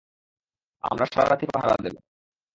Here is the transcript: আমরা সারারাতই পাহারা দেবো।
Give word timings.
আমরা 0.83 1.05
সারারাতই 1.05 1.47
পাহারা 1.53 1.75
দেবো। 1.83 1.99